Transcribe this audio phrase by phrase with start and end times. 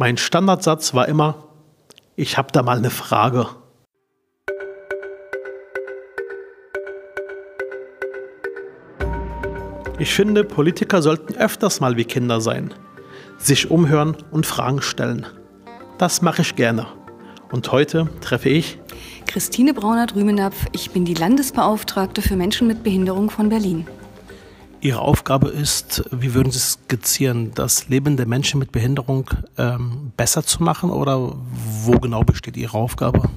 [0.00, 1.48] Mein Standardsatz war immer,
[2.14, 3.48] ich habe da mal eine Frage.
[9.98, 12.72] Ich finde, Politiker sollten öfters mal wie Kinder sein,
[13.38, 15.26] sich umhören und Fragen stellen.
[15.98, 16.86] Das mache ich gerne.
[17.50, 18.78] Und heute treffe ich
[19.26, 20.66] Christine Braunert-Rümenapf.
[20.70, 23.84] Ich bin die Landesbeauftragte für Menschen mit Behinderung von Berlin.
[24.80, 30.44] Ihre Aufgabe ist, wie würden Sie skizzieren, das Leben der Menschen mit Behinderung ähm, besser
[30.44, 31.34] zu machen oder
[31.82, 33.28] wo genau besteht Ihre Aufgabe?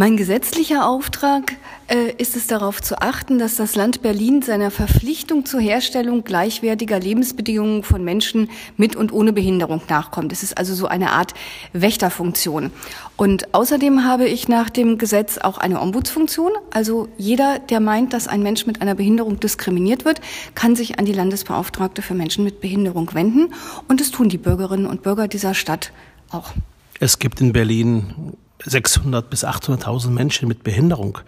[0.00, 1.56] Mein gesetzlicher Auftrag
[1.88, 6.98] äh, ist es darauf zu achten, dass das Land Berlin seiner Verpflichtung zur Herstellung gleichwertiger
[6.98, 10.32] Lebensbedingungen von Menschen mit und ohne Behinderung nachkommt.
[10.32, 11.34] Es ist also so eine Art
[11.74, 12.70] Wächterfunktion.
[13.18, 16.52] Und außerdem habe ich nach dem Gesetz auch eine Ombudsfunktion.
[16.70, 20.22] Also jeder, der meint, dass ein Mensch mit einer Behinderung diskriminiert wird,
[20.54, 23.52] kann sich an die Landesbeauftragte für Menschen mit Behinderung wenden.
[23.86, 25.92] Und das tun die Bürgerinnen und Bürger dieser Stadt
[26.30, 26.52] auch.
[27.00, 28.14] Es gibt in Berlin
[28.64, 31.18] 600 bis 800.000 Menschen mit Behinderung.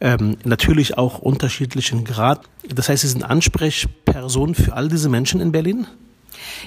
[0.00, 2.42] Ähm, natürlich auch unterschiedlichen Grad.
[2.68, 5.86] Das heißt, Sie sind Ansprechperson für all diese Menschen in Berlin?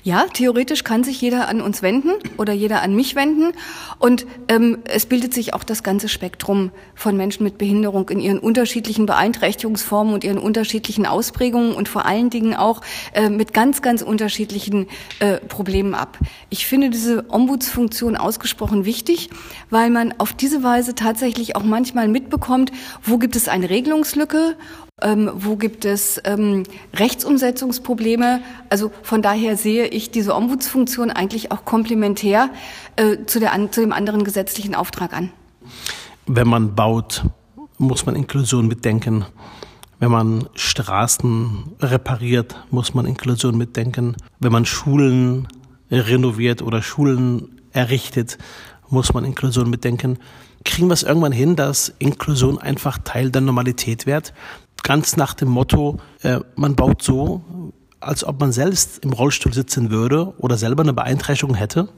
[0.04, 3.54] Ja, theoretisch kann sich jeder an uns wenden oder jeder an mich wenden.
[4.00, 8.40] Und ähm, es bildet sich auch das ganze Spektrum von Menschen mit Behinderung in ihren
[8.40, 12.82] unterschiedlichen Beeinträchtigungsformen und ihren unterschiedlichen Ausprägungen und vor allen Dingen auch
[13.14, 14.88] äh, mit ganz, ganz unterschiedlichen
[15.20, 16.18] äh, Problemen ab.
[16.50, 19.30] Ich finde diese Ombudsfunktion ausgesprochen wichtig,
[19.70, 22.72] weil man auf diese Weise tatsächlich auch manchmal mitbekommt,
[23.04, 24.58] wo gibt es eine Regelungslücke
[25.02, 26.64] ähm, wo gibt es ähm,
[26.94, 28.42] Rechtsumsetzungsprobleme?
[28.70, 32.50] Also von daher sehe ich diese Ombudsfunktion eigentlich auch komplementär
[32.96, 35.32] äh, zu, der, zu dem anderen gesetzlichen Auftrag an.
[36.28, 37.26] Wenn man baut,
[37.78, 39.26] muss man Inklusion mitdenken.
[40.00, 44.16] Wenn man Straßen repariert, muss man Inklusion mitdenken.
[44.40, 45.48] Wenn man Schulen
[45.92, 48.38] renoviert oder Schulen errichtet,
[48.90, 50.20] muss man Inklusion mitdenken.
[50.64, 54.34] Kriegen wir es irgendwann hin, dass Inklusion einfach Teil der Normalität wird?
[54.86, 59.90] Ganz nach dem Motto, äh, man baut so, als ob man selbst im Rollstuhl sitzen
[59.90, 61.90] würde oder selber eine Beeinträchtigung hätte?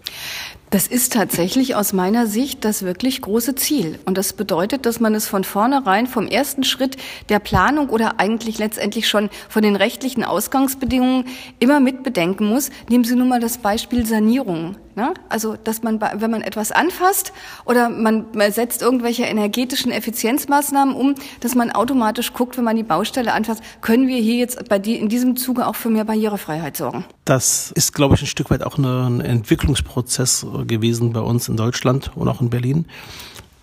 [0.70, 4.00] Das ist tatsächlich aus meiner Sicht das wirklich große Ziel.
[4.06, 6.98] Und das bedeutet, dass man es von vornherein vom ersten Schritt
[7.30, 11.26] der Planung oder eigentlich letztendlich schon von den rechtlichen Ausgangsbedingungen
[11.60, 12.70] immer mit bedenken muss.
[12.90, 14.78] Nehmen Sie nun mal das Beispiel Sanierung.
[14.98, 15.14] Ne?
[15.30, 17.32] Also, dass man, wenn man etwas anfasst
[17.66, 23.32] oder man setzt irgendwelche energetischen Effizienzmaßnahmen um, dass man automatisch guckt, wenn man die Baustelle
[23.34, 27.06] anfasst, können wir hier jetzt bei die, in diesem Zuge auch für mehr Barrierefreiheit sorgen.
[27.26, 32.10] Das ist, glaube ich, ein Stück weit auch ein Entwicklungsprozess gewesen bei uns in Deutschland
[32.16, 32.88] und auch in Berlin,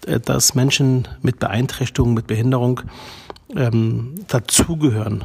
[0.07, 2.83] äh, dass Menschen mit Beeinträchtigungen, mit Behinderung
[3.57, 5.25] ähm, dazugehören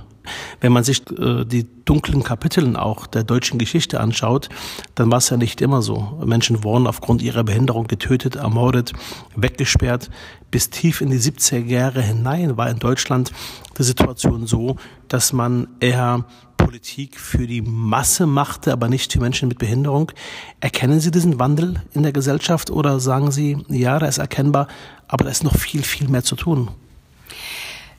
[0.62, 4.50] wenn man sich äh, die dunklen Kapiteln auch der deutschen Geschichte anschaut,
[4.96, 6.20] dann war es ja nicht immer so.
[6.26, 8.94] Menschen wurden aufgrund ihrer Behinderung getötet, ermordet,
[9.36, 10.10] weggesperrt.
[10.52, 13.32] Bis tief in die 70er Jahre hinein war in Deutschland
[13.78, 16.26] die Situation so, dass man eher
[16.58, 20.12] Politik für die Masse machte, aber nicht für Menschen mit Behinderung.
[20.60, 24.68] Erkennen Sie diesen Wandel in der Gesellschaft oder sagen Sie, ja, da ist erkennbar,
[25.08, 26.70] aber da ist noch viel, viel mehr zu tun?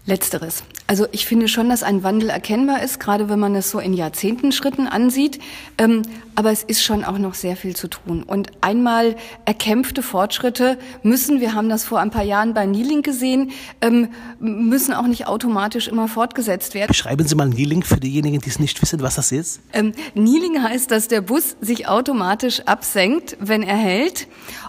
[0.07, 0.63] Letzteres.
[0.91, 3.95] Also ich finde schon, dass ein Wandel erkennbar ist, gerade wenn man es so in
[3.95, 5.39] Jahrzehntenschritten ansieht.
[5.79, 6.03] Ähm,
[6.35, 8.25] aber es ist schon auch noch sehr viel zu tun.
[8.25, 9.15] Und einmal
[9.45, 14.09] erkämpfte Fortschritte müssen, wir haben das vor ein paar Jahren bei Kneeling gesehen, ähm,
[14.41, 16.89] müssen auch nicht automatisch immer fortgesetzt werden.
[16.89, 19.61] Beschreiben Sie mal Kneeling für diejenigen, die es nicht wissen, was das ist.
[19.73, 24.27] Ähm, Kneeling heißt, dass der Bus sich automatisch absenkt, wenn er hält.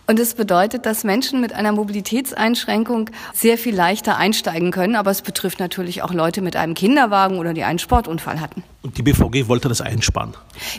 [0.08, 4.96] Und es bedeutet, dass Menschen mit einer Mobilitätseinschränkung sehr viel leichter einsteigen können.
[4.96, 8.64] Aber es betrifft natürlich auch Leute mit einem Kinderwagen oder die einen Sportunfall hatten.
[8.82, 10.34] Und die BVG wollte das einsparen?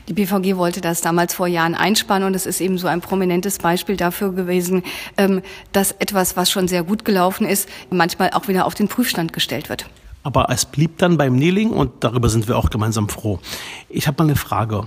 [0.08, 3.58] Die BVG wollte das damals vor Jahren einsparen und es ist eben so ein prominentes
[3.58, 4.82] Beispiel dafür gewesen,
[5.16, 5.42] ähm,
[5.72, 9.68] dass etwas, was schon sehr gut gelaufen ist, manchmal auch wieder auf den Prüfstand gestellt
[9.68, 9.86] wird.
[10.22, 13.40] Aber es blieb dann beim Kneeling und darüber sind wir auch gemeinsam froh.
[13.88, 14.84] Ich habe mal eine Frage.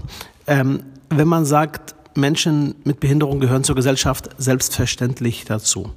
[0.48, 5.92] Ähm, wenn man sagt, Menschen mit Behinderung gehören zur Gesellschaft selbstverständlich dazu.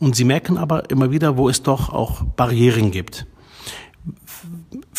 [0.00, 3.26] Und sie merken aber immer wieder, wo es doch auch Barrieren gibt.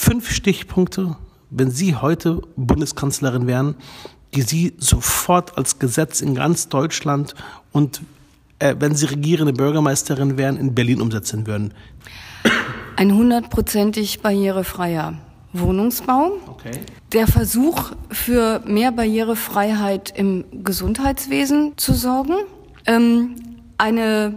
[0.05, 1.15] Fünf Stichpunkte,
[1.49, 3.75] wenn Sie heute Bundeskanzlerin wären,
[4.35, 7.35] die Sie sofort als Gesetz in ganz Deutschland
[7.71, 8.01] und
[8.59, 11.73] äh, wenn Sie regierende Bürgermeisterin wären, in Berlin umsetzen würden?
[12.97, 15.13] Ein hundertprozentig barrierefreier
[15.53, 16.33] Wohnungsbau.
[16.47, 16.81] Okay.
[17.13, 22.35] Der Versuch, für mehr Barrierefreiheit im Gesundheitswesen zu sorgen.
[22.85, 23.35] Ähm,
[23.77, 24.33] eine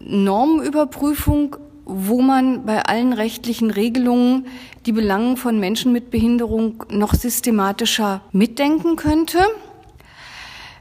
[0.00, 1.56] Normüberprüfung,
[1.88, 4.46] wo man bei allen rechtlichen Regelungen
[4.86, 9.38] die Belangen von Menschen mit Behinderung noch systematischer mitdenken könnte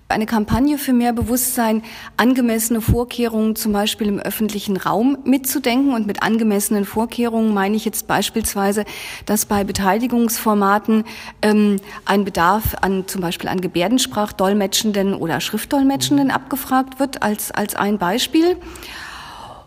[0.09, 1.83] eine Kampagne für mehr Bewusstsein,
[2.15, 5.93] angemessene Vorkehrungen zum Beispiel im öffentlichen Raum mitzudenken.
[5.93, 8.85] Und mit angemessenen Vorkehrungen meine ich jetzt beispielsweise,
[9.25, 11.03] dass bei Beteiligungsformaten
[11.41, 17.97] ähm, ein Bedarf an zum Beispiel an Gebärdensprachdolmetschenden oder Schriftdolmetschenden abgefragt wird, als, als ein
[17.97, 18.57] Beispiel.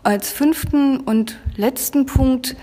[0.03, 2.55] Als fünften und letzten Punkt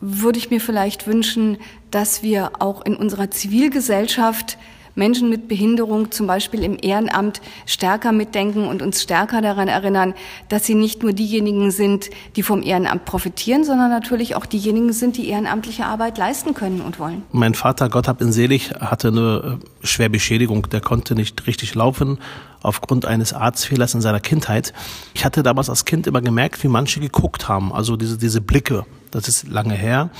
[0.00, 1.58] würde ich mir vielleicht wünschen,
[1.90, 4.56] dass wir auch in unserer Zivilgesellschaft
[4.94, 10.14] Menschen mit Behinderung zum Beispiel im Ehrenamt stärker mitdenken und uns stärker daran erinnern,
[10.48, 15.16] dass sie nicht nur diejenigen sind, die vom Ehrenamt profitieren, sondern natürlich auch diejenigen sind,
[15.16, 17.22] die ehrenamtliche Arbeit leisten können und wollen.
[17.32, 20.68] Mein Vater, Gott hab ihn selig, hatte eine äh, Schwerbeschädigung.
[20.70, 22.18] Der konnte nicht richtig laufen
[22.62, 24.72] aufgrund eines Arztfehlers in seiner Kindheit.
[25.12, 28.86] Ich hatte damals als Kind immer gemerkt, wie manche geguckt haben, also diese, diese Blicke.
[29.10, 30.10] Das ist lange her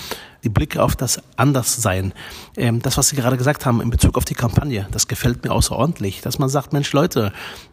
[0.45, 2.13] die Blicke auf das Anderssein.
[2.57, 5.51] Ähm, das, was Sie gerade gesagt haben in Bezug auf die Kampagne, das gefällt mir
[5.51, 7.33] außerordentlich, dass man sagt, Mensch Leute,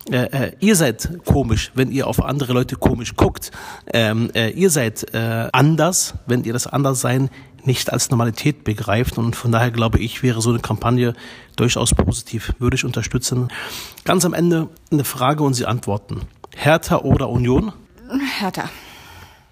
[0.10, 3.52] äh, äh, ihr seid komisch, wenn ihr auf andere Leute komisch guckt.
[3.94, 7.30] Ähm, äh, ihr seid äh, anders, wenn ihr das Anderssein
[7.64, 9.18] nicht als Normalität begreift.
[9.18, 11.14] Und von daher glaube ich, wäre so eine Kampagne
[11.56, 13.50] durchaus positiv, würde ich unterstützen.
[14.04, 16.22] Ganz am Ende eine Frage und Sie antworten.
[16.56, 17.74] Hertha oder Union?
[18.40, 18.70] Hertha.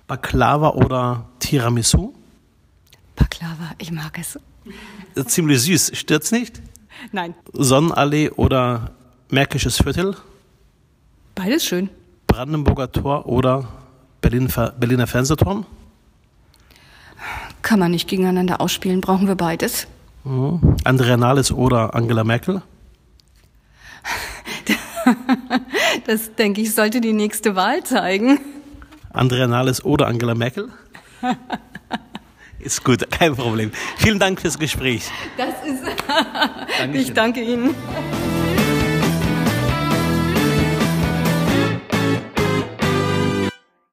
[0.07, 2.13] Baklava oder Tiramisu?
[3.59, 4.39] Baklava, ich mag es.
[5.27, 6.61] Ziemlich süß, stört's nicht?
[7.11, 7.33] Nein.
[7.53, 8.91] Sonnenallee oder
[9.29, 10.15] Märkisches Viertel?
[11.35, 11.89] Beides schön.
[12.27, 13.67] Brandenburger Tor oder
[14.21, 15.65] Berlin, Berliner Fernsehturm?
[17.61, 19.87] Kann man nicht gegeneinander ausspielen, brauchen wir beides.
[20.23, 20.77] Mhm.
[20.83, 22.61] Andrea Nahles oder Angela Merkel?
[26.05, 28.39] das denke ich, sollte die nächste Wahl zeigen.
[29.11, 30.69] Andrea Nahles oder Angela Merkel?
[32.59, 33.71] Ist gut, kein Problem.
[33.97, 35.09] Vielen Dank fürs Gespräch.
[35.37, 35.83] Das ist.
[36.93, 37.75] ich danke Ihnen.